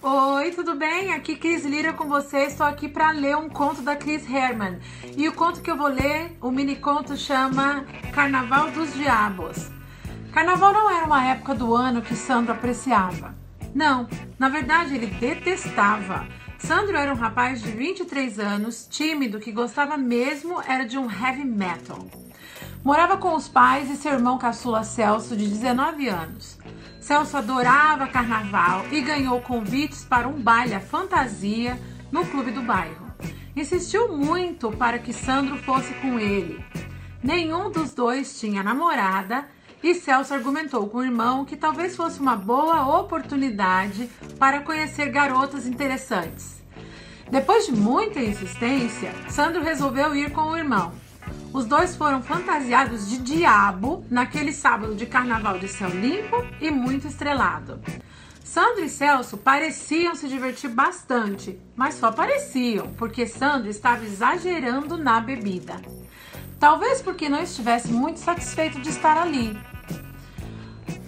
Oi, 0.00 0.52
tudo 0.52 0.76
bem? 0.76 1.12
Aqui 1.12 1.34
Cris 1.34 1.64
Lira 1.64 1.92
com 1.92 2.08
você. 2.08 2.44
Estou 2.44 2.64
aqui 2.64 2.88
para 2.88 3.10
ler 3.10 3.36
um 3.36 3.48
conto 3.48 3.82
da 3.82 3.96
Chris 3.96 4.24
Herman. 4.30 4.78
E 5.16 5.28
o 5.28 5.32
conto 5.32 5.60
que 5.60 5.68
eu 5.68 5.76
vou 5.76 5.88
ler, 5.88 6.38
o 6.40 6.52
mini 6.52 6.76
conto 6.76 7.16
chama 7.16 7.84
Carnaval 8.14 8.70
dos 8.70 8.94
Diabos. 8.94 9.68
Carnaval 10.32 10.72
não 10.72 10.88
era 10.88 11.04
uma 11.04 11.24
época 11.24 11.52
do 11.52 11.74
ano 11.74 12.00
que 12.00 12.14
Sandro 12.14 12.52
apreciava. 12.52 13.34
Não, 13.74 14.08
na 14.38 14.48
verdade 14.48 14.94
ele 14.94 15.08
detestava. 15.08 16.28
Sandro 16.60 16.96
era 16.96 17.12
um 17.12 17.16
rapaz 17.16 17.60
de 17.60 17.72
23 17.72 18.38
anos, 18.38 18.86
tímido, 18.88 19.40
que 19.40 19.50
gostava 19.50 19.96
mesmo 19.96 20.62
era 20.62 20.84
de 20.84 20.96
um 20.96 21.10
heavy 21.10 21.44
metal. 21.44 22.06
Morava 22.84 23.16
com 23.16 23.34
os 23.34 23.48
pais 23.48 23.90
e 23.90 23.96
seu 23.96 24.12
irmão 24.12 24.38
caçula 24.38 24.84
Celso, 24.84 25.36
de 25.36 25.48
19 25.48 26.08
anos. 26.08 26.56
Celso 27.00 27.36
adorava 27.36 28.06
carnaval 28.06 28.84
e 28.90 29.00
ganhou 29.00 29.40
convites 29.40 30.04
para 30.04 30.28
um 30.28 30.40
baile 30.40 30.74
à 30.74 30.80
fantasia 30.80 31.78
no 32.10 32.24
clube 32.26 32.50
do 32.50 32.62
bairro. 32.62 33.06
Insistiu 33.56 34.16
muito 34.16 34.70
para 34.72 34.98
que 34.98 35.12
Sandro 35.12 35.56
fosse 35.58 35.92
com 35.94 36.18
ele. 36.18 36.64
Nenhum 37.22 37.70
dos 37.70 37.92
dois 37.92 38.38
tinha 38.38 38.62
namorada 38.62 39.46
e 39.82 39.94
Celso 39.94 40.34
argumentou 40.34 40.88
com 40.88 40.98
o 40.98 41.04
irmão 41.04 41.44
que 41.44 41.56
talvez 41.56 41.96
fosse 41.96 42.20
uma 42.20 42.36
boa 42.36 42.98
oportunidade 42.98 44.08
para 44.38 44.60
conhecer 44.60 45.10
garotas 45.10 45.66
interessantes. 45.66 46.62
Depois 47.30 47.66
de 47.66 47.72
muita 47.72 48.20
insistência, 48.20 49.12
Sandro 49.28 49.62
resolveu 49.62 50.14
ir 50.14 50.32
com 50.32 50.42
o 50.42 50.56
irmão. 50.56 50.92
Os 51.52 51.64
dois 51.64 51.96
foram 51.96 52.22
fantasiados 52.22 53.08
de 53.08 53.18
diabo 53.18 54.04
naquele 54.10 54.52
sábado 54.52 54.94
de 54.94 55.06
carnaval 55.06 55.58
de 55.58 55.66
céu 55.66 55.88
limpo 55.88 56.36
e 56.60 56.70
muito 56.70 57.06
estrelado. 57.06 57.80
Sandro 58.44 58.84
e 58.84 58.88
Celso 58.88 59.36
pareciam 59.36 60.14
se 60.14 60.28
divertir 60.28 60.70
bastante, 60.70 61.58
mas 61.76 61.94
só 61.94 62.12
pareciam, 62.12 62.88
porque 62.98 63.26
Sandro 63.26 63.68
estava 63.68 64.04
exagerando 64.04 64.96
na 64.96 65.20
bebida. 65.20 65.80
Talvez 66.58 67.00
porque 67.00 67.28
não 67.28 67.42
estivesse 67.42 67.92
muito 67.92 68.18
satisfeito 68.18 68.80
de 68.80 68.88
estar 68.90 69.16
ali. 69.16 69.58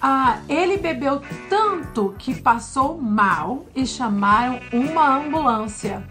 Ah, 0.00 0.40
ele 0.48 0.76
bebeu 0.76 1.22
tanto 1.48 2.14
que 2.18 2.40
passou 2.40 3.00
mal 3.00 3.66
e 3.74 3.86
chamaram 3.86 4.60
uma 4.72 5.18
ambulância. 5.18 6.02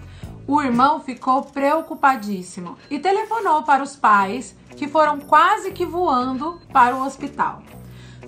O 0.46 0.62
irmão 0.62 1.00
ficou 1.00 1.44
preocupadíssimo 1.44 2.78
e 2.90 3.00
telefonou 3.00 3.64
para 3.64 3.82
os 3.82 3.96
pais, 3.96 4.56
que 4.76 4.90
foram 4.90 5.20
quase 5.20 5.72
que 5.72 5.86
voando 5.86 6.60
para 6.72 6.96
o 6.96 7.06
hospital. 7.06 7.64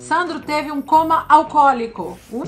Sandro 0.00 0.40
teve 0.40 0.72
um 0.72 0.80
coma 0.80 1.26
alcoólico, 1.28 2.18
uh, 2.30 2.46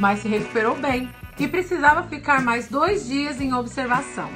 mas 0.00 0.20
se 0.20 0.28
recuperou 0.28 0.74
bem 0.76 1.08
e 1.38 1.46
precisava 1.46 2.02
ficar 2.04 2.42
mais 2.42 2.68
dois 2.68 3.06
dias 3.06 3.40
em 3.40 3.52
observação. 3.52 4.28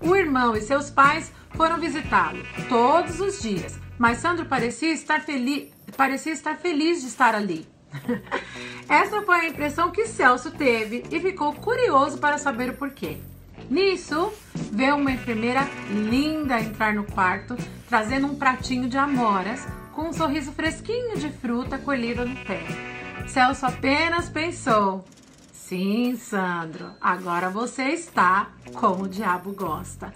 O 0.00 0.14
irmão 0.14 0.56
e 0.56 0.62
seus 0.62 0.90
pais 0.90 1.32
foram 1.54 1.78
visitá-lo 1.78 2.42
todos 2.68 3.20
os 3.20 3.42
dias, 3.42 3.78
mas 3.98 4.18
Sandro 4.18 4.46
parecia 4.46 4.92
estar, 4.92 5.20
feliz, 5.20 5.70
parecia 5.96 6.32
estar 6.32 6.56
feliz 6.56 7.02
de 7.02 7.08
estar 7.08 7.34
ali. 7.34 7.68
Essa 8.88 9.22
foi 9.22 9.36
a 9.40 9.48
impressão 9.48 9.90
que 9.90 10.06
Celso 10.06 10.50
teve 10.50 11.04
e 11.10 11.20
ficou 11.20 11.52
curioso 11.54 12.18
para 12.18 12.38
saber 12.38 12.70
o 12.70 12.76
porquê. 12.76 13.18
Nisso, 13.70 14.32
vê 14.72 14.92
uma 14.92 15.10
enfermeira 15.10 15.68
linda 15.90 16.60
entrar 16.60 16.94
no 16.94 17.04
quarto, 17.04 17.56
trazendo 17.88 18.26
um 18.26 18.36
pratinho 18.36 18.88
de 18.88 18.96
amoras 18.96 19.66
com 19.92 20.08
um 20.08 20.12
sorriso 20.12 20.52
fresquinho 20.52 21.16
de 21.16 21.30
fruta 21.30 21.78
colhida 21.78 22.24
no 22.24 22.36
pé. 22.44 22.62
Celso 23.26 23.66
apenas 23.66 24.28
pensou: 24.28 25.04
Sim, 25.52 26.16
Sandro, 26.16 26.92
agora 27.00 27.50
você 27.50 27.84
está 27.88 28.50
como 28.74 29.04
o 29.04 29.08
diabo 29.08 29.52
gosta. 29.52 30.14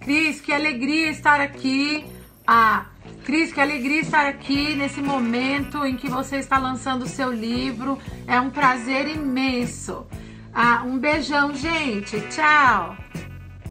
Cris, 0.00 0.40
que 0.40 0.52
alegria 0.52 1.10
estar 1.10 1.40
aqui. 1.40 2.04
Ah, 2.46 2.86
Cris, 3.24 3.52
que 3.52 3.60
alegria 3.60 4.00
estar 4.00 4.26
aqui 4.26 4.74
nesse 4.76 5.00
momento 5.00 5.84
em 5.84 5.96
que 5.96 6.08
você 6.08 6.36
está 6.36 6.58
lançando 6.58 7.02
o 7.02 7.08
seu 7.08 7.32
livro. 7.32 7.98
É 8.26 8.40
um 8.40 8.50
prazer 8.50 9.08
imenso. 9.08 10.06
Ah, 10.54 10.82
um 10.84 10.98
beijão, 10.98 11.54
gente. 11.54 12.20
Tchau. 12.28 13.01